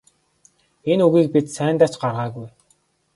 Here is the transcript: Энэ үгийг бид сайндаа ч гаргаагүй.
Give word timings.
Энэ 0.91 1.03
үгийг 1.07 1.27
бид 1.33 1.47
сайндаа 1.55 1.89
ч 1.91 1.95
гаргаагүй. 2.01 2.47